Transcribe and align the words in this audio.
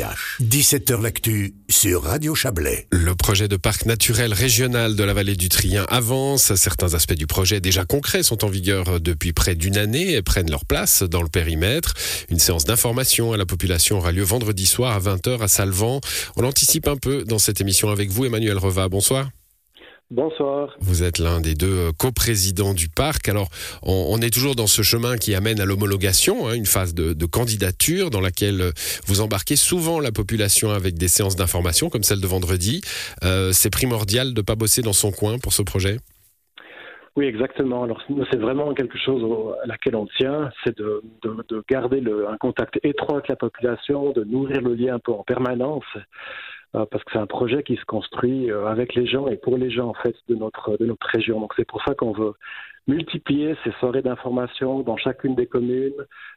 17h 0.00 1.02
L'actu 1.02 1.54
sur 1.68 2.04
Radio 2.04 2.34
Chablais. 2.34 2.86
Le 2.90 3.14
projet 3.14 3.48
de 3.48 3.56
parc 3.56 3.84
naturel 3.84 4.32
régional 4.32 4.96
de 4.96 5.04
la 5.04 5.12
vallée 5.12 5.36
du 5.36 5.50
Trien 5.50 5.84
avance. 5.90 6.54
Certains 6.54 6.94
aspects 6.94 7.14
du 7.14 7.26
projet 7.26 7.60
déjà 7.60 7.84
concrets 7.84 8.22
sont 8.22 8.44
en 8.44 8.48
vigueur 8.48 8.98
depuis 9.00 9.34
près 9.34 9.54
d'une 9.54 9.76
année 9.76 10.14
et 10.14 10.22
prennent 10.22 10.50
leur 10.50 10.64
place 10.64 11.02
dans 11.02 11.22
le 11.22 11.28
périmètre. 11.28 11.92
Une 12.30 12.38
séance 12.38 12.64
d'information 12.64 13.32
à 13.32 13.36
la 13.36 13.44
population 13.44 13.98
aura 13.98 14.12
lieu 14.12 14.22
vendredi 14.22 14.64
soir 14.64 14.94
à 14.94 15.00
20h 15.00 15.42
à 15.42 15.48
Salvan. 15.48 16.00
On 16.36 16.44
anticipe 16.44 16.88
un 16.88 16.96
peu 16.96 17.24
dans 17.24 17.38
cette 17.38 17.60
émission 17.60 17.90
avec 17.90 18.08
vous, 18.10 18.24
Emmanuel 18.24 18.56
Reva. 18.56 18.88
Bonsoir. 18.88 19.28
Bonsoir. 20.10 20.76
Vous 20.80 21.04
êtes 21.04 21.20
l'un 21.20 21.40
des 21.40 21.54
deux 21.54 21.88
euh, 21.88 21.92
coprésidents 21.96 22.74
du 22.74 22.88
parc. 22.88 23.28
Alors, 23.28 23.48
on, 23.84 24.18
est 24.18 24.34
toujours 24.34 24.56
dans 24.56 24.66
ce 24.66 24.82
chemin 24.82 25.16
qui 25.16 25.36
amène 25.36 25.60
à 25.60 25.64
l'homologation, 25.64 26.48
hein, 26.48 26.54
une 26.54 26.66
phase 26.66 26.94
de, 26.94 27.26
candidature 27.26 28.10
dans 28.10 28.20
laquelle 28.20 28.60
euh, 28.60 28.70
vous 29.06 29.20
embarquez 29.20 29.54
souvent 29.54 30.00
la 30.00 30.10
population 30.10 30.70
avec 30.70 30.98
des 30.98 31.06
séances 31.06 31.36
d'information, 31.36 31.90
comme 31.90 32.02
celle 32.02 32.20
de 32.20 32.26
vendredi. 32.26 32.80
Euh, 33.22 33.52
c'est 33.52 33.70
primordial 33.70 34.34
de 34.34 34.40
ne 34.40 34.44
pas 34.44 34.56
bosser 34.56 34.82
dans 34.82 34.92
son 34.92 35.12
coin 35.12 35.38
pour 35.38 35.52
ce 35.52 35.62
projet? 35.62 35.98
Oui, 37.14 37.26
exactement. 37.26 37.84
Alors, 37.84 38.02
c'est 38.32 38.40
vraiment 38.40 38.74
quelque 38.74 38.98
chose 38.98 39.22
à 39.62 39.66
laquelle 39.68 39.94
on 39.94 40.08
tient, 40.18 40.50
c'est 40.64 40.76
de, 40.76 41.02
garder 41.68 42.02
un 42.28 42.36
contact 42.36 42.80
étroit 42.82 43.18
avec 43.18 43.28
la 43.28 43.36
population, 43.36 44.10
de 44.10 44.24
nourrir 44.24 44.60
le 44.60 44.74
lien 44.74 44.96
un 44.96 44.98
peu 44.98 45.12
en 45.12 45.22
permanence. 45.22 45.84
Euh, 46.76 46.86
parce 46.88 47.02
que 47.02 47.10
c'est 47.12 47.18
un 47.18 47.26
projet 47.26 47.64
qui 47.64 47.74
se 47.74 47.84
construit 47.84 48.48
euh, 48.48 48.66
avec 48.66 48.94
les 48.94 49.04
gens 49.04 49.26
et 49.26 49.36
pour 49.36 49.58
les 49.58 49.72
gens 49.72 49.88
en 49.88 49.94
fait 49.94 50.14
de 50.28 50.36
notre 50.36 50.76
de 50.78 50.86
notre 50.86 51.04
région. 51.08 51.40
Donc 51.40 51.52
c'est 51.56 51.66
pour 51.66 51.82
ça 51.82 51.94
qu'on 51.94 52.12
veut 52.12 52.34
multiplier 52.86 53.56
ces 53.64 53.72
soirées 53.80 54.02
d'information 54.02 54.80
dans 54.82 54.96
chacune 54.96 55.34
des 55.34 55.46
communes. 55.46 55.92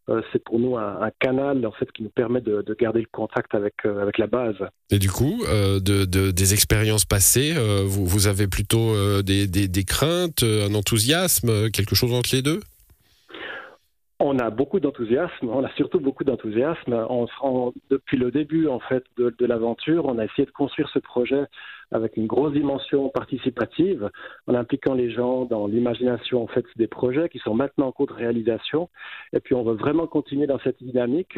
Euh, 0.09 0.23
c'est 0.31 0.43
pour 0.43 0.57
nous 0.57 0.75
un, 0.75 1.11
canal 1.19 1.63
en 1.67 1.71
fait 1.71 1.91
qui 1.91 2.01
nous 2.01 2.09
permet 2.09 2.41
de, 2.41 2.65
garder 2.79 3.01
le 3.01 3.07
contact 3.11 3.53
avec 3.53 3.85
avec 3.85 4.17
la 4.17 4.25
base. 4.25 4.55
Et 4.89 4.97
du 4.97 5.11
coup, 5.11 5.43
de, 5.45 6.31
des 6.31 6.53
expériences 6.53 7.05
passées, 7.05 7.53
vous, 7.85 8.27
avez 8.27 8.47
plutôt 8.47 9.21
des, 9.21 9.47
des 9.47 9.83
craintes, 9.83 10.43
un 10.43 10.73
enthousiasme, 10.73 11.69
quelque 11.69 11.95
chose 11.95 12.11
entre 12.11 12.29
les 12.33 12.41
deux? 12.41 12.59
On 14.23 14.39
a 14.39 14.49
beaucoup 14.49 14.79
d'enthousiasme, 14.79 15.49
on 15.49 15.65
a 15.65 15.69
surtout 15.71 15.99
beaucoup 15.99 16.23
d'enthousiasme. 16.23 16.93
On, 17.09 17.73
depuis 17.89 18.17
le 18.17 18.31
début 18.31 18.67
en 18.67 18.79
fait 18.79 19.03
de, 19.17 19.45
l'aventure, 19.45 20.05
on 20.05 20.17
a 20.17 20.23
essayé 20.23 20.45
de 20.45 20.51
construire 20.51 20.89
ce 20.89 20.99
projet 20.99 21.43
avec 21.91 22.15
une 22.15 22.25
grosse 22.25 22.53
dimension 22.53 23.09
participative, 23.09 24.09
en 24.47 24.55
impliquant 24.55 24.93
les 24.93 25.11
gens 25.11 25.45
dans 25.45 25.67
l'imagination 25.67 26.41
en 26.41 26.47
fait 26.47 26.65
des 26.77 26.87
projets 26.87 27.27
qui 27.27 27.39
sont 27.39 27.53
maintenant 27.53 27.87
en 27.87 27.91
cours 27.91 28.07
de 28.07 28.13
réalisation. 28.13 28.89
Et 29.33 29.41
puis 29.41 29.55
on 29.55 29.63
veut 29.63 29.75
vraiment 29.75 30.07
continuer 30.07 30.47
dans 30.47 30.59
cette 30.59 30.81
dynamique 30.81 31.37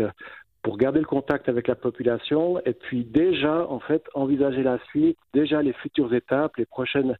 pour 0.65 0.77
garder 0.77 0.97
le 0.99 1.05
contact 1.05 1.47
avec 1.47 1.67
la 1.67 1.75
population 1.75 2.59
et 2.65 2.73
puis 2.73 3.05
déjà 3.05 3.67
en 3.69 3.79
fait 3.79 4.01
envisager 4.15 4.63
la 4.63 4.79
suite, 4.89 5.15
déjà 5.31 5.61
les 5.61 5.73
futures 5.73 6.11
étapes, 6.11 6.57
les 6.57 6.65
prochaines 6.65 7.15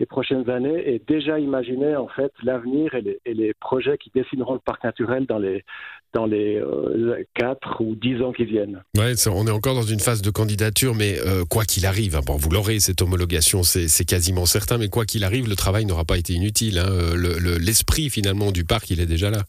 les 0.00 0.06
prochaines 0.06 0.50
années 0.50 0.82
et 0.84 1.00
déjà 1.06 1.38
imaginer 1.38 1.94
en 1.94 2.08
fait 2.08 2.32
l'avenir 2.42 2.94
et 2.94 3.02
les, 3.02 3.20
et 3.24 3.34
les, 3.34 3.54
projets 3.54 3.98
qui 3.98 4.10
dessineront 4.12 4.54
le 4.54 4.58
parc 4.58 4.82
naturel 4.82 5.26
dans 5.26 5.38
les 5.38 5.64
dans 6.12 6.26
les 6.26 6.56
euh, 6.56 7.22
4 7.34 7.82
ou 7.82 7.94
10 7.94 8.22
ans 8.22 8.32
qui 8.32 8.44
viennent. 8.44 8.82
On 8.96 9.46
est 9.46 9.50
encore 9.50 9.74
dans 9.74 9.82
une 9.82 10.00
phase 10.00 10.20
de 10.20 10.30
candidature, 10.30 10.96
mais 10.96 11.20
euh, 11.24 11.44
quoi 11.44 11.64
qu'il 11.64 11.86
arrive, 11.86 12.16
hein, 12.16 12.20
bon, 12.26 12.34
vous 12.34 12.50
l'aurez 12.50 12.80
cette 12.80 13.00
homologation, 13.00 13.62
c'est 13.62 14.04
quasiment 14.04 14.44
certain, 14.44 14.76
mais 14.76 14.88
quoi 14.88 15.04
qu'il 15.04 15.22
arrive, 15.22 15.48
le 15.48 15.54
travail 15.54 15.84
n'aura 15.84 16.04
pas 16.04 16.18
été 16.18 16.32
inutile. 16.32 16.78
Hein, 16.78 17.14
L'esprit 17.60 18.10
finalement 18.10 18.50
du 18.50 18.64
parc, 18.64 18.90
il 18.90 19.00
est 19.00 19.06
déjà 19.06 19.30
là. 19.30 19.44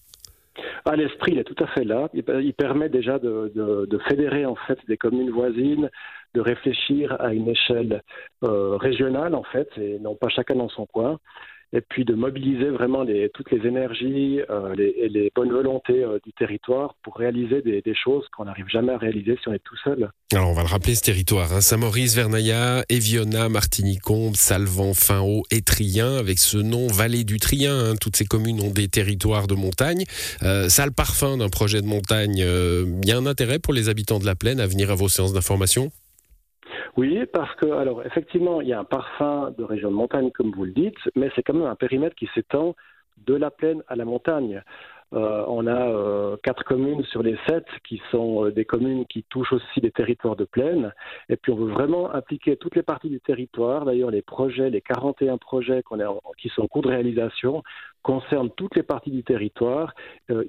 Ah, 0.86 0.96
l'esprit, 0.96 1.34
il 1.34 1.40
est 1.40 1.44
tout 1.44 1.62
à 1.64 1.68
fait 1.68 1.84
là. 1.84 2.10
Il, 2.14 2.54
permet 2.54 2.90
déjà 2.90 3.20
de, 3.20 3.52
de, 3.54 3.98
fédérer 4.08 4.46
en 4.46 4.56
fait 4.56 4.80
des 4.88 4.98
communes 4.98 5.30
voisines, 5.30 5.90
de 6.34 6.42
réfléchir 6.42 7.16
à 7.20 7.34
une 7.34 7.50
échelle 7.50 8.02
euh, 8.44 8.78
régionale 8.78 9.36
en 9.36 9.44
fait, 9.44 9.70
et 9.78 10.00
non 10.00 10.16
pas 10.16 10.30
chacun 10.30 10.56
dans 10.56 10.70
son 10.70 10.86
coin 10.86 11.20
et 11.74 11.82
puis 11.82 12.06
de 12.06 12.14
mobiliser 12.14 12.70
vraiment 12.70 13.06
toutes 13.34 13.52
les 13.52 13.68
énergies 13.68 14.42
euh, 14.50 14.76
et 14.78 15.10
les 15.10 15.32
bonnes 15.36 15.52
volontés 15.52 16.04
euh, 16.04 16.20
du 16.26 16.34
territoire 16.34 16.96
pour 17.04 17.16
réaliser 17.16 17.62
des, 17.62 17.84
choses 17.96 18.26
qu'on 18.36 18.46
n'arrive 18.46 18.68
jamais 18.70 18.94
à 18.94 18.98
réaliser 18.98 19.38
si 19.42 19.50
on 19.50 19.54
est 19.54 19.64
tout 19.64 19.76
seul. 19.84 20.10
Alors 20.32 20.50
on 20.50 20.54
va 20.54 20.62
le 20.62 20.68
rappeler 20.68 20.96
ce 20.96 21.02
territoire, 21.02 21.52
hein. 21.54 21.62
Saint-Maurice, 21.62 22.16
Vernaya, 22.16 22.84
Eviona, 22.90 23.50
Martigny-Combe, 23.50 24.36
Salvan, 24.36 24.94
Finhaut 24.94 25.44
et 25.52 25.62
Trien, 25.62 26.16
avec 26.16 26.40
ce 26.40 26.58
nom 26.58 26.88
Vallée 26.88 27.24
du 27.24 27.40
Trien. 27.40 27.78
Hein. 27.78 27.96
Toutes 28.00 28.16
ces 28.16 28.26
communes 28.26 28.62
ont 28.62 28.72
des 28.72 28.88
territoires 28.88 29.48
de 29.48 29.56
montagne. 29.56 30.04
Euh, 30.44 30.70
ça 30.70 30.84
a 30.84 30.86
le 30.86 30.92
parfum 30.92 31.38
d'un 31.38 31.50
projet 31.50 31.82
de 31.82 31.88
montagne. 31.88 32.42
Euh, 32.42 32.86
il 33.04 33.10
y 33.10 33.12
a 33.12 33.18
un 33.18 33.26
intérêt 33.26 33.60
pour 33.60 33.74
les 33.74 33.90
habitants 33.90 34.20
de 34.20 34.26
la 34.26 34.36
plaine 34.36 34.60
à 34.60 34.68
venir 34.68 34.92
à 34.92 34.96
vos 34.96 35.10
séances 35.10 35.34
d'information? 35.34 35.92
Oui, 36.98 37.26
parce 37.32 37.54
que, 37.56 37.66
alors, 37.66 38.06
effectivement, 38.06 38.62
il 38.62 38.68
y 38.68 38.74
a 38.74 38.80
un 38.80 38.84
parfum 38.84 39.54
de 39.58 39.64
région 39.64 39.90
de 39.90 39.96
montagne, 39.96 40.32
comme 40.32 40.52
vous 40.52 40.66
le 40.66 40.72
dites, 40.72 40.98
mais 41.16 41.30
c'est 41.36 41.44
quand 41.44 41.54
même 41.54 41.68
un 41.68 41.76
périmètre 41.76 42.16
qui 42.16 42.28
s'étend 42.34 42.76
de 43.26 43.36
la 43.36 43.52
plaine 43.52 43.84
à 43.88 43.96
la 43.96 44.06
montagne. 44.06 44.64
Euh, 45.14 45.44
on 45.48 45.66
a 45.66 45.90
euh, 45.90 46.38
quatre 46.44 46.64
communes 46.64 47.04
sur 47.06 47.24
les 47.24 47.36
sept 47.48 47.66
qui 47.88 48.00
sont 48.12 48.46
euh, 48.46 48.52
des 48.52 48.66
communes 48.66 49.06
qui 49.08 49.24
touchent 49.24 49.54
aussi 49.54 49.82
des 49.82 49.90
territoires 49.90 50.36
de 50.36 50.46
plaine. 50.46 50.94
Et 51.30 51.36
puis 51.36 51.52
on 51.52 51.56
veut 51.56 51.72
vraiment 51.72 52.14
impliquer 52.14 52.58
toutes 52.58 52.76
les 52.76 52.84
parties 52.84 53.10
du 53.10 53.20
territoire. 53.20 53.86
D'ailleurs, 53.86 54.12
les 54.12 54.22
projets, 54.22 54.70
les 54.70 54.82
41 54.82 55.38
projets 55.38 55.82
qu'on 55.82 55.98
qui 56.38 56.50
sont 56.50 56.62
en 56.62 56.68
cours 56.68 56.84
de 56.84 56.90
réalisation 56.90 57.64
concernent 58.04 58.52
toutes 58.56 58.76
les 58.76 58.84
parties 58.84 59.12
du 59.12 59.24
territoire, 59.24 59.94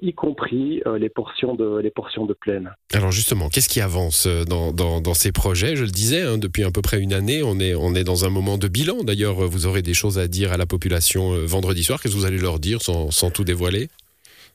y 0.01 0.13
compris 0.13 0.81
les, 0.97 1.09
portions 1.09 1.53
de, 1.53 1.79
les 1.79 1.91
plaine. 2.39 2.73
Alors 2.93 3.11
justement, 3.11 3.49
qu'est-ce 3.49 3.67
qui 3.67 3.81
avance 3.81 4.25
dans, 4.25 5.13
ces 5.13 5.33
projets? 5.33 5.75
Je 5.75 5.83
le 5.83 5.89
disais, 5.89 6.21
hein, 6.21 6.37
depuis 6.37 6.63
à 6.63 6.71
peu 6.71 6.81
près 6.81 7.01
une 7.01 7.11
année, 7.11 7.43
on 7.43 7.59
est, 7.59 8.03
dans 8.05 8.23
un 8.23 8.29
moment 8.29 8.57
de 8.57 8.69
bilan. 8.69 9.03
D'ailleurs, 9.03 9.35
vous 9.35 9.65
aurez 9.65 9.81
des 9.81 9.93
choses 9.93 10.17
à 10.17 10.29
dire 10.29 10.53
à 10.53 10.57
la 10.57 10.65
population 10.65 11.33
vendredi 11.45 11.83
soir. 11.83 12.01
Qu'est-ce 12.01 12.13
que 12.13 12.19
vous 12.19 12.25
allez 12.25 12.39
leur 12.39 12.57
dire 12.57 12.79
sans 12.81 13.31
tout 13.31 13.43
dévoiler? 13.43 13.89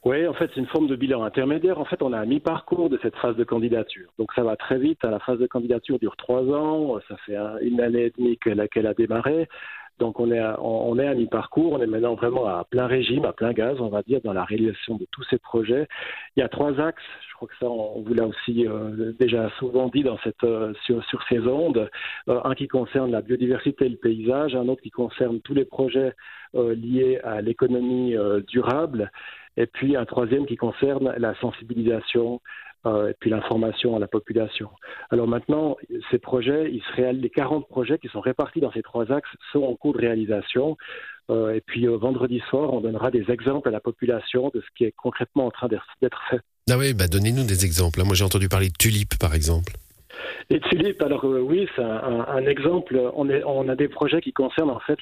Oui, 0.07 0.25
en 0.25 0.35
fait, 0.35 0.49
c'est 0.55 0.61
une 0.61 0.69
forme 0.69 0.87
de 0.87 0.95
bilan 0.95 1.25
intermédiaire. 1.25 1.81
En 1.81 1.85
fait, 1.85 2.01
on 2.01 2.13
a 2.13 2.19
un 2.19 2.27
mi-parcours 2.27 2.89
de 2.89 2.97
cette 3.03 3.17
phase 3.17 3.35
de 3.35 3.43
candidature. 3.43 4.09
Donc, 4.21 4.33
ça 4.35 4.45
va 4.45 4.55
très 4.55 4.79
vite. 4.79 5.03
La 5.03 5.19
phase 5.19 5.41
de 5.41 5.49
candidature 5.49 5.99
dure 5.99 6.17
trois 6.17 6.45
ans. 6.45 7.01
Ça 7.09 7.17
fait 7.27 7.37
une 7.63 7.81
année 7.81 8.05
et 8.05 8.13
demie 8.17 8.39
qu'elle 8.39 8.87
a 8.87 8.95
démarré. 8.95 9.49
Donc, 9.99 10.21
on 10.21 10.31
est 10.31 10.39
à, 10.39 10.63
on 10.63 10.97
est 11.01 11.09
à 11.09 11.15
mi-parcours. 11.15 11.73
On 11.73 11.83
est 11.83 11.89
maintenant 11.89 12.15
vraiment 12.15 12.47
à 12.47 12.63
plein 12.71 12.87
régime, 12.87 13.25
à 13.25 13.33
plein 13.33 13.53
gaz, 13.53 13.81
on 13.81 13.89
va 13.89 14.03
dire, 14.03 14.21
dans 14.23 14.33
la 14.33 14.45
réalisation 14.45 14.95
de 14.95 15.09
tous 15.11 15.25
ces 15.25 15.39
projets. 15.39 15.89
Il 16.37 16.41
y 16.41 16.43
a 16.45 16.49
trois 16.49 16.79
axes. 16.81 17.03
Je 17.29 17.35
crois 17.35 17.49
que 17.49 17.57
ça, 17.59 17.67
on 17.67 18.01
vous 18.03 18.15
l'a 18.15 18.29
aussi 18.29 18.65
euh, 18.65 19.13
déjà 19.19 19.51
souvent 19.59 19.89
dit 19.89 20.05
dans 20.05 20.19
cette, 20.23 20.45
euh, 20.45 20.73
sur, 20.85 21.03
ces 21.29 21.41
ondes. 21.41 21.91
Euh, 22.29 22.41
un 22.45 22.55
qui 22.55 22.69
concerne 22.69 23.11
la 23.11 23.23
biodiversité 23.23 23.87
et 23.87 23.89
le 23.89 23.97
paysage. 23.97 24.55
Un 24.55 24.69
autre 24.69 24.83
qui 24.83 24.91
concerne 24.91 25.41
tous 25.41 25.55
les 25.55 25.65
projets 25.65 26.15
liés 26.55 27.19
à 27.23 27.43
l'économie 27.43 28.15
durable 28.47 29.11
et 29.57 29.67
puis 29.67 29.97
un 29.97 30.05
troisième 30.05 30.47
qui 30.47 30.57
concerne 30.57 31.15
la 31.19 31.35
sensibilisation 31.41 32.41
euh, 32.87 33.11
et 33.11 33.15
puis 33.19 33.31
l'information 33.31 33.97
à 33.97 33.99
la 33.99 34.07
population. 34.07 34.71
Alors 35.11 35.27
maintenant, 35.27 35.77
ces 36.11 36.19
projets, 36.19 36.71
les 36.71 37.31
40 37.31 37.69
projets 37.69 37.99
qui 37.99 38.09
sont 38.09 38.21
répartis 38.21 38.61
dans 38.61 38.73
ces 38.73 38.83
trois 38.83 39.11
axes 39.11 39.29
sont 39.53 39.63
en 39.63 39.75
cours 39.75 39.95
de 39.95 39.99
réalisation. 39.99 40.77
Euh, 41.29 41.55
et 41.55 41.61
puis 41.61 41.89
euh, 41.89 41.97
vendredi 41.97 42.41
soir, 42.49 42.73
on 42.73 42.81
donnera 42.81 43.11
des 43.11 43.29
exemples 43.31 43.69
à 43.69 43.73
la 43.73 43.81
population 43.81 44.53
de 44.55 44.61
ce 44.61 44.67
qui 44.77 44.85
est 44.85 44.93
concrètement 44.93 45.47
en 45.47 45.51
train 45.51 45.69
d'être 45.69 46.23
fait. 46.31 46.41
Ah 46.71 46.79
oui, 46.79 46.95
bah 46.95 47.09
donnez-nous 47.09 47.45
des 47.45 47.65
exemples. 47.65 48.03
Moi, 48.05 48.15
j'ai 48.15 48.25
entendu 48.25 48.49
parler 48.49 48.69
de 48.69 48.77
tulipes, 48.79 49.19
par 49.19 49.35
exemple. 49.35 49.73
Les 50.51 50.61
tulipes, 50.61 51.03
alors 51.03 51.25
euh, 51.25 51.41
oui, 51.41 51.69
c'est 51.75 51.83
un, 51.83 52.47
exemple. 52.47 53.01
On, 53.15 53.69
a 53.69 53.75
des 53.75 53.89
projets 53.89 54.21
qui 54.21 54.33
concernent 54.33 54.71
en 54.71 54.81
fait 54.81 54.99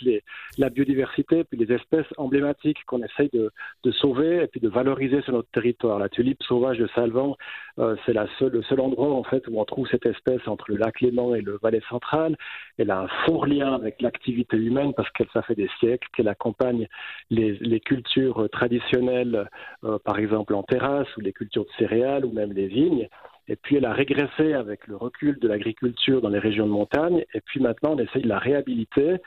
la 0.59 0.71
biodiversité 0.71 1.45
puis 1.45 1.59
les 1.59 1.75
espèces 1.75 2.07
emblématiques 2.17 2.79
qu'on 2.87 3.03
essaye 3.03 3.31
de, 3.33 3.51
sauver 3.93 4.43
et 4.43 4.47
puis 4.47 4.61
de 4.61 4.69
valoriser 4.69 5.21
sur 5.23 5.33
notre 5.33 5.51
territoire. 5.51 5.99
La 5.99 6.09
tulipe 6.09 6.43
sauvage 6.43 6.79
de 6.79 6.89
Salvan, 6.95 7.37
euh, 7.79 7.97
c'est 8.07 8.15
le 8.15 8.63
seul 8.63 8.81
endroit 8.81 9.13
en 9.13 9.25
fait 9.25 9.47
où 9.49 9.61
on 9.61 9.65
trouve 9.65 9.87
cette 9.89 10.07
espèce 10.07 10.47
entre 10.47 10.65
le 10.69 10.77
lac 10.77 11.01
Léman 11.01 11.35
et 11.35 11.41
le 11.41 11.59
Valais 11.63 11.83
central. 11.89 12.37
Elle 12.79 12.91
a 12.91 13.01
un 13.01 13.09
fort 13.27 13.47
lien 13.47 13.75
avec 13.75 14.01
l'activité 14.01 14.57
humaine 14.57 14.93
parce 14.95 15.11
qu'elle 15.11 15.29
ça 15.33 15.43
fait 15.43 15.55
des 15.55 15.71
siècles 15.79 16.09
qu'elle 16.17 16.29
accompagne 16.29 16.89
les, 17.31 17.53
les, 17.61 17.81
cultures 17.81 18.49
traditionnelles, 18.51 19.49
euh, 19.85 19.99
par 20.05 20.19
exemple 20.19 20.55
en 20.55 20.63
terrasse 20.63 21.09
ou 21.17 21.21
les 21.21 21.33
cultures 21.33 21.65
de 21.65 21.71
céréales 21.79 22.25
ou 22.25 22.33
même 22.33 22.53
les 22.53 22.67
vignes. 22.67 23.09
Et 23.49 23.57
puis 23.57 23.77
elle 23.77 23.85
a 23.85 23.93
régressé 23.93 24.55
avec 24.55 24.87
le 24.87 24.97
recul 24.97 25.39
de 25.39 25.49
l'agriculture 25.49 26.21
dans 26.23 26.29
les 26.31 26.39
régions 26.39 26.67
de 26.67 26.73
montagne. 26.73 27.25
Et 27.35 27.41
puis 27.41 27.61
maintenant, 27.61 27.95
on 27.95 27.99
essaye 27.99 28.23
de 28.23 28.29
la 28.29 28.39
réhabiliter 28.39 29.19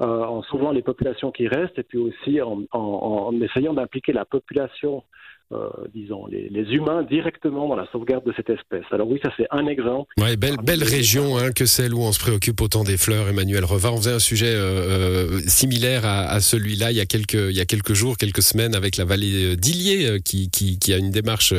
euh, 0.00 0.24
en 0.24 0.42
sauvant 0.42 0.72
les 0.72 0.82
populations 0.82 1.30
qui 1.30 1.48
restent 1.48 1.78
et 1.78 1.82
puis 1.82 1.98
aussi 1.98 2.40
en, 2.40 2.62
en, 2.72 2.78
en 2.78 3.40
essayant 3.40 3.74
d'impliquer 3.74 4.12
la 4.12 4.24
population 4.24 5.04
euh, 5.52 5.68
disons, 5.94 6.26
les, 6.26 6.48
humains 6.72 7.02
directement 7.02 7.68
dans 7.68 7.76
la 7.76 7.86
sauvegarde 7.92 8.24
de 8.24 8.32
cette 8.36 8.48
espèce. 8.48 8.84
Alors 8.90 9.08
oui, 9.08 9.20
ça 9.22 9.30
c'est 9.36 9.46
un 9.50 9.66
exemple. 9.66 10.12
Ouais, 10.16 10.36
belle, 10.36 10.56
belle 10.62 10.82
région 10.82 11.36
hein, 11.36 11.52
que 11.52 11.66
celle 11.66 11.92
où 11.92 12.00
on 12.00 12.12
se 12.12 12.20
préoccupe 12.20 12.60
autant 12.60 12.84
des 12.84 12.96
fleurs. 12.96 13.28
Emmanuel 13.28 13.64
Reva, 13.64 13.92
on 13.92 13.96
faisait 13.98 14.14
un 14.14 14.18
sujet 14.18 14.54
euh, 14.54 15.40
similaire 15.40 16.06
à, 16.06 16.40
celui-là 16.40 16.90
il 16.90 16.96
y 16.96 17.00
a 17.00 17.06
quelques 17.06 17.34
il 17.34 17.56
y 17.56 17.60
a 17.60 17.64
quelques 17.64 17.92
jours, 17.92 18.16
quelques 18.16 18.42
semaines 18.42 18.74
avec 18.74 18.96
la 18.96 19.04
vallée 19.04 19.56
d'Illier 19.56 20.20
qui, 20.24 20.50
qui, 20.50 20.78
qui, 20.78 20.92
a 20.94 20.96
une 20.96 21.10
démarche 21.10 21.54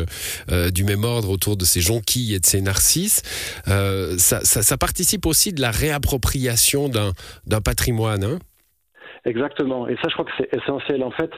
du 0.73 0.83
même 0.83 1.03
ordre 1.03 1.29
autour 1.29 1.57
de 1.57 1.65
ces 1.65 1.81
jonquilles 1.81 2.33
et 2.33 2.39
de 2.39 2.45
ces 2.45 2.61
narcisses. 2.61 3.21
Ça, 3.65 4.39
ça, 4.41 4.61
ça, 4.61 4.77
participe 4.77 5.25
aussi 5.25 5.53
de 5.53 5.61
la 5.61 5.71
réappropriation 5.71 6.89
d'un 6.89 7.61
patrimoine. 7.61 8.23
Hein 8.23 8.39
Exactement. 9.25 9.87
Et 9.87 9.95
ça, 9.95 10.09
je 10.09 10.13
crois 10.13 10.25
que 10.25 10.31
c'est 10.37 10.53
essentiel. 10.53 11.03
En 11.03 11.11
fait, 11.11 11.31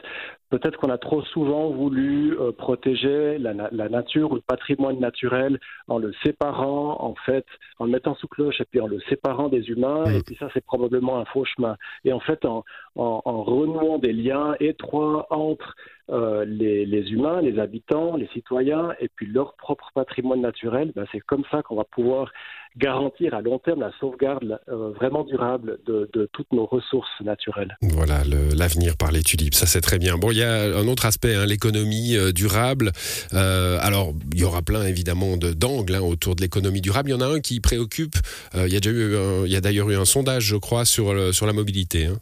peut-être 0.50 0.78
qu'on 0.78 0.90
a 0.90 0.98
trop 0.98 1.22
souvent 1.22 1.70
voulu 1.70 2.38
euh, 2.38 2.52
protéger 2.52 3.38
la, 3.38 3.52
la, 3.52 3.88
nature 3.88 4.32
ou 4.32 4.34
le 4.36 4.40
patrimoine 4.40 4.98
naturel 4.98 5.58
en 5.88 5.98
le 5.98 6.12
séparant, 6.24 6.96
en 7.00 7.14
fait, 7.26 7.46
en 7.78 7.86
le 7.86 7.90
mettant 7.90 8.14
sous 8.14 8.28
cloche 8.28 8.60
et 8.60 8.64
puis 8.64 8.80
en 8.80 8.86
le 8.86 9.00
séparant 9.08 9.48
des 9.48 9.68
humains. 9.68 10.04
Et 10.06 10.22
puis 10.22 10.36
ça, 10.38 10.48
c'est 10.54 10.64
probablement 10.64 11.18
un 11.18 11.24
faux 11.24 11.44
chemin. 11.44 11.76
Et 12.04 12.12
en 12.12 12.20
fait, 12.20 12.44
en, 12.44 12.64
en, 12.96 13.22
en 13.24 13.42
renouant 13.42 13.98
des 13.98 14.12
liens 14.12 14.54
étroits 14.60 15.26
entre 15.30 15.74
euh, 16.08 16.44
les, 16.44 16.86
les, 16.86 17.10
humains, 17.10 17.40
les 17.40 17.58
habitants, 17.58 18.16
les 18.16 18.28
citoyens, 18.28 18.92
et 19.00 19.08
puis 19.08 19.26
leur 19.26 19.54
propre 19.54 19.90
patrimoine 19.92 20.40
naturel, 20.40 20.92
ben 20.94 21.04
c'est 21.10 21.18
comme 21.18 21.42
ça 21.50 21.62
qu'on 21.62 21.74
va 21.74 21.82
pouvoir 21.82 22.30
garantir 22.76 23.34
à 23.34 23.40
long 23.40 23.58
terme 23.58 23.80
la 23.80 23.90
sauvegarde 23.98 24.60
euh, 24.68 24.90
vraiment 24.90 25.24
durable 25.24 25.78
de, 25.84 26.08
de, 26.12 26.28
toutes 26.32 26.52
nos 26.52 26.64
ressources 26.64 27.10
naturelles. 27.22 27.76
Voilà, 27.82 28.22
l'avenir 28.54 28.96
par 28.96 29.10
les 29.10 29.22
tulipes, 29.22 29.54
ça 29.54 29.66
c'est 29.66 29.80
très 29.80 29.98
bien. 29.98 30.16
Bon, 30.16 30.30
il 30.36 30.40
y 30.40 30.42
a 30.42 30.78
un 30.78 30.86
autre 30.86 31.06
aspect, 31.06 31.34
hein, 31.34 31.46
l'économie 31.46 32.14
euh, 32.14 32.30
durable. 32.30 32.92
Euh, 33.32 33.78
alors, 33.80 34.12
il 34.34 34.40
y 34.40 34.44
aura 34.44 34.60
plein 34.60 34.84
évidemment 34.84 35.36
d'angles 35.36 35.94
hein, 35.94 36.00
autour 36.00 36.36
de 36.36 36.42
l'économie 36.42 36.82
durable. 36.82 37.08
Il 37.08 37.12
y 37.12 37.16
en 37.16 37.22
a 37.22 37.26
un 37.26 37.40
qui 37.40 37.60
préoccupe. 37.60 38.16
il 38.54 38.72
y 38.72 38.76
a 38.76 38.90
eu, 38.90 39.16
il 39.46 39.52
y 39.52 39.56
a 39.56 39.60
d'ailleurs 39.60 39.90
eu 39.90 39.96
un 39.96 40.04
sondage, 40.04 40.44
je 40.44 40.56
crois, 40.56 40.84
sur, 40.84 41.34
sur 41.34 41.46
la 41.46 41.52
mobilité. 41.52 42.06
Hein. 42.06 42.18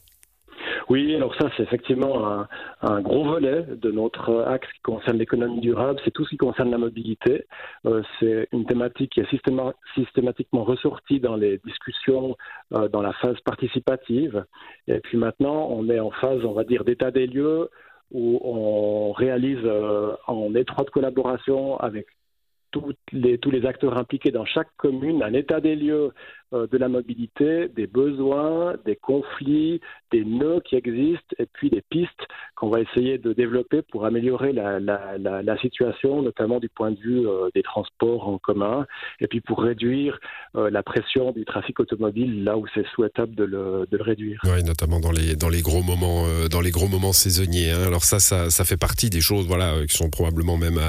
Oui, 0.91 1.15
alors 1.15 1.35
ça, 1.37 1.51
c'est 1.57 1.63
effectivement 1.63 2.47
un, 2.83 3.01
gros 3.01 3.25
volet 3.25 3.63
de 3.63 3.91
notre 3.91 4.45
axe 4.47 4.69
qui 4.75 4.83
concerne 4.83 5.19
l'économie 5.19 5.61
durable. 5.61 5.99
C'est 6.05 6.11
tout 6.11 6.25
ce 6.25 6.31
qui 6.31 6.37
concerne 6.37 6.71
la 6.71 6.79
mobilité. 6.79 7.47
Euh, 7.87 8.03
c'est 8.21 8.49
une 8.53 8.67
thématique 8.67 9.13
qui 9.13 9.21
est 9.21 9.75
systématiquement 9.95 10.65
ressortie 10.65 11.21
dans 11.21 11.37
les 11.37 11.59
discussions 11.65 12.37
euh, 12.75 12.89
dans 12.89 13.01
la 13.01 13.13
phase 13.15 13.41
participative. 13.41 14.45
Et 14.87 15.01
puis 15.01 15.17
maintenant, 15.17 15.69
on 15.71 15.89
est 15.89 16.01
en 16.01 16.11
phase, 16.11 16.45
on 16.45 16.53
va 16.53 16.65
dire, 16.65 16.85
d'état 16.85 17.11
des 17.11 17.27
lieux 17.27 17.71
où 18.11 18.41
on 18.43 19.13
réalise 19.13 19.65
euh, 19.65 20.15
en 20.27 20.55
étroite 20.55 20.91
collaboration 20.91 21.77
avec 21.79 22.07
tous 22.71 22.93
les 23.13 23.67
acteurs 23.67 23.97
impliqués 23.97 24.33
dans 24.33 24.45
chaque 24.45 24.69
commune 24.77 25.23
un 25.23 25.33
état 25.33 25.61
des 25.61 25.77
lieux 25.77 26.13
de 26.55 26.79
la 26.79 26.89
mobilité, 26.89 27.69
des 27.69 27.87
besoins, 27.87 28.75
des 28.85 28.97
conflits, 28.97 29.81
des 30.13 30.25
nœuds 30.25 30.61
qui 30.65 30.77
existent 30.77 31.35
et 31.39 31.47
puis 31.53 31.71
des 31.71 31.83
pistes 31.91 32.11
qu'on 32.55 32.71
va 32.71 32.81
essayer 32.81 33.19
de 33.19 33.33
développer 33.33 33.83
pour 33.83 34.07
améliorer 34.07 34.53
la, 34.53 35.57
situation, 35.61 36.23
notamment 36.23 36.61
du 36.61 36.69
point 36.69 36.91
de 36.91 36.99
vue 36.99 37.27
euh, 37.27 37.49
des 37.55 37.63
transports 37.63 38.29
en 38.29 38.39
commun 38.39 38.87
et 39.21 39.27
puis 39.29 39.41
pour 39.41 39.63
réduire 39.63 40.19
euh, 40.57 40.69
la 40.69 40.83
pression 40.83 41.33
du 41.33 41.45
trafic 41.45 41.79
automobile 41.81 42.45
là 42.45 42.59
où 42.59 42.67
c'est 42.75 42.87
souhaitable 42.95 43.35
de 43.35 43.45
le, 43.45 43.87
réduire. 43.93 44.41
Oui, 44.45 44.63
notamment 44.63 45.01
dans 45.01 45.11
les, 45.11 45.63
gros 45.63 45.83
moments, 45.83 46.27
dans 46.51 46.61
les 46.61 46.71
gros 46.71 46.89
moments 46.89 47.13
saisonniers. 47.13 47.71
Hein. 47.71 47.85
Alors 47.87 48.05
ça, 48.05 48.19
ça, 48.19 48.65
fait 48.65 48.77
partie 48.77 49.09
des 49.09 49.21
choses 49.21 49.47
voilà, 49.47 49.87
qui 49.87 49.97
sont 49.97 50.11
probablement 50.11 50.59
même 50.59 50.81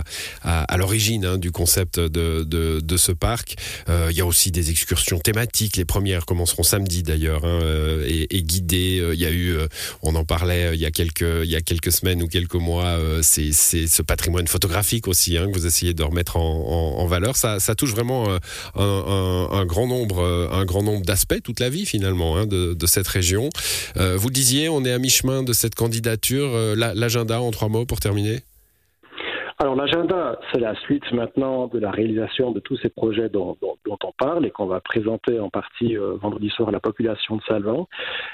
à, 0.43 0.77
l'origine 0.77 1.25
hein, 1.25 1.37
du 1.37 1.51
concept 1.51 1.99
de 1.99 2.97
ce 2.97 3.11
parc. 3.11 3.55
Il 3.87 4.15
y 4.15 4.21
a 4.21 4.25
aussi 4.25 4.51
des 4.51 4.71
excursions 4.71 5.19
thématiques 5.19 5.54
les 5.75 5.85
premières 5.85 6.25
commenceront 6.25 6.63
samedi 6.63 7.03
d'ailleurs 7.03 7.45
hein, 7.45 7.59
euh, 7.61 8.05
et, 8.07 8.37
et, 8.37 8.43
guidées. 8.43 8.99
Euh, 8.99 9.13
il 9.13 9.19
y 9.19 9.25
a 9.25 9.31
eu, 9.31 9.55
euh, 9.55 9.67
on 10.01 10.15
en 10.15 10.23
parlait 10.25 10.71
il 10.73 10.79
y 10.79 10.85
a 10.85 10.91
quelques, 10.91 11.21
il 11.21 11.49
y 11.49 11.55
a 11.55 11.61
quelques 11.61 11.91
semaines 11.91 12.21
ou 12.21 12.27
quelques 12.27 12.55
mois. 12.55 12.97
c'est, 13.21 13.51
ce 13.51 14.01
patrimoine 14.01 14.47
photographique 14.47 15.07
aussi 15.07 15.37
hein, 15.37 15.47
que 15.47 15.57
vous 15.57 15.65
essayez 15.65 15.93
de 15.93 16.03
remettre 16.03 16.37
en, 16.37 17.05
valeur. 17.05 17.35
Ça, 17.37 17.59
touche 17.75 17.91
vraiment 17.91 18.27
un, 18.75 19.49
un, 19.51 19.65
grand 19.65 19.87
nombre, 19.87 20.23
un 20.51 20.65
grand 20.65 20.81
nombre 20.81 21.05
d'aspects 21.05 21.41
toute 21.43 21.59
la 21.59 21.69
vie 21.69 21.85
finalement 21.85 22.37
hein, 22.37 22.45
de, 22.47 22.85
cette 22.85 23.07
région. 23.07 23.49
vous 23.95 24.29
disiez, 24.29 24.69
on 24.69 24.83
est 24.85 24.91
à 24.91 24.99
mi-chemin 24.99 25.43
de 25.43 25.53
cette 25.53 25.75
candidature. 25.75 26.75
L'agenda 26.75 27.41
en 27.41 27.51
trois 27.51 27.69
mots 27.69 27.85
pour 27.85 27.99
terminer? 27.99 28.43
Alors 29.57 29.75
l'agenda, 29.77 30.37
c'est 30.51 30.59
la 30.59 30.75
suite 30.81 31.09
maintenant 31.13 31.67
de 31.67 31.79
la 31.79 31.89
réalisation 31.89 32.51
de 32.51 32.59
tous 32.59 32.75
ces 32.77 32.89
projets 32.89 33.29
dont, 33.29 33.55
dont, 33.61 33.77
dont 33.85 33.97
on 34.03 34.11
parle 34.11 34.45
et 34.45 34.51
qu'on 34.51 34.65
va 34.65 34.81
présenter 34.81 35.39
en 35.39 35.49
partie 35.49 35.97
euh, 35.97 36.17
vendredi 36.17 36.49
soir 36.49 36.67
à 36.67 36.71
la 36.73 36.81
population 36.81 37.37
de 37.37 37.41
Salvan. 37.47 37.87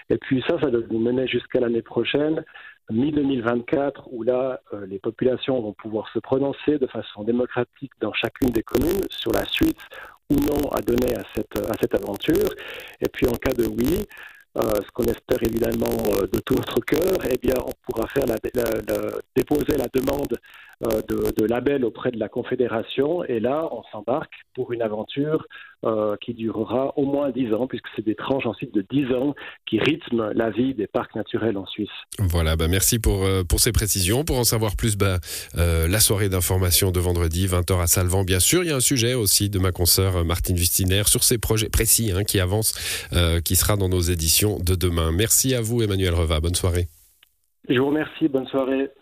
Et 0.09 0.17
puis 0.17 0.43
ça, 0.47 0.59
ça 0.59 0.71
doit 0.71 0.81
nous 0.89 0.99
mener 0.99 1.27
jusqu'à 1.27 1.59
l'année 1.59 1.83
prochaine, 1.83 2.43
mi-2024, 2.89 4.05
où 4.09 4.23
là, 4.23 4.61
euh, 4.73 4.87
les 4.87 4.97
populations 4.97 5.61
vont 5.61 5.73
pouvoir 5.73 6.09
se 6.11 6.17
prononcer 6.17 6.79
de 6.79 6.87
façon 6.87 7.23
démocratique 7.23 7.91
dans 8.01 8.13
chacune 8.13 8.49
des 8.49 8.63
communes 8.63 9.05
sur 9.11 9.31
la 9.31 9.45
suite 9.45 9.79
ou 10.31 10.35
non 10.35 10.69
à 10.71 10.81
donner 10.81 11.13
à 11.15 11.21
cette, 11.35 11.55
à 11.69 11.73
cette 11.79 11.93
aventure. 11.93 12.49
Et 12.99 13.09
puis 13.09 13.27
en 13.27 13.33
cas 13.33 13.53
de 13.53 13.67
oui, 13.67 14.07
euh, 14.57 14.61
ce 14.83 14.91
qu'on 14.91 15.05
espère 15.05 15.41
évidemment 15.43 15.95
euh, 16.15 16.27
de 16.27 16.39
tout 16.39 16.55
notre 16.55 16.81
cœur, 16.81 17.17
eh 17.31 17.37
bien, 17.37 17.53
on 17.65 17.71
pourra 17.83 18.05
faire 18.07 18.25
la, 18.25 18.35
la, 18.53 18.63
la, 18.63 19.11
déposer 19.33 19.77
la 19.77 19.87
demande 19.93 20.37
de, 20.81 21.31
de, 21.37 21.45
label 21.45 21.85
auprès 21.85 22.11
de 22.11 22.19
la 22.19 22.29
Confédération. 22.29 23.23
Et 23.23 23.39
là, 23.39 23.69
on 23.71 23.83
s'embarque 23.91 24.33
pour 24.53 24.71
une 24.73 24.81
aventure 24.81 25.45
euh, 25.83 26.15
qui 26.21 26.33
durera 26.33 26.93
au 26.97 27.05
moins 27.05 27.31
10 27.31 27.53
ans, 27.53 27.67
puisque 27.67 27.87
c'est 27.95 28.05
des 28.05 28.15
tranches 28.15 28.45
ensuite 28.45 28.73
de 28.73 28.85
10 28.91 29.13
ans 29.15 29.35
qui 29.67 29.79
rythment 29.79 30.31
la 30.33 30.49
vie 30.49 30.73
des 30.73 30.87
parcs 30.87 31.15
naturels 31.15 31.57
en 31.57 31.65
Suisse. 31.65 31.89
Voilà, 32.19 32.55
bah 32.55 32.67
merci 32.67 32.99
pour, 32.99 33.23
euh, 33.23 33.43
pour 33.43 33.59
ces 33.59 33.71
précisions. 33.71 34.23
Pour 34.23 34.37
en 34.37 34.43
savoir 34.43 34.75
plus, 34.75 34.95
bah, 34.95 35.17
euh, 35.57 35.87
la 35.87 35.99
soirée 35.99 36.29
d'information 36.29 36.91
de 36.91 36.99
vendredi, 36.99 37.47
20h 37.47 37.81
à 37.81 37.87
Salvan, 37.87 38.23
bien 38.23 38.39
sûr. 38.39 38.63
Il 38.63 38.69
y 38.69 38.71
a 38.71 38.75
un 38.75 38.79
sujet 38.79 39.13
aussi 39.13 39.49
de 39.49 39.59
ma 39.59 39.71
consoeur 39.71 40.23
Martine 40.25 40.55
Vustiner 40.55 41.03
sur 41.05 41.23
ces 41.23 41.37
projets 41.37 41.69
précis 41.69 42.11
hein, 42.15 42.23
qui 42.23 42.39
avancent, 42.39 43.07
euh, 43.13 43.39
qui 43.39 43.55
sera 43.55 43.75
dans 43.75 43.89
nos 43.89 44.01
éditions 44.01 44.59
de 44.59 44.75
demain. 44.75 45.11
Merci 45.11 45.55
à 45.55 45.61
vous, 45.61 45.81
Emmanuel 45.81 46.13
Reva. 46.13 46.39
Bonne 46.39 46.55
soirée. 46.55 46.87
Je 47.69 47.79
vous 47.79 47.87
remercie. 47.87 48.27
Bonne 48.27 48.47
soirée. 48.47 48.89